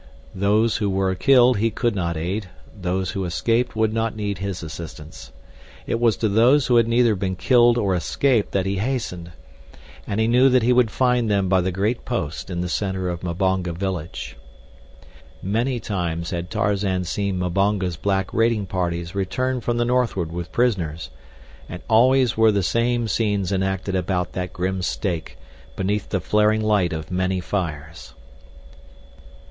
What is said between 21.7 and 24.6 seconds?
always were the same scenes enacted about that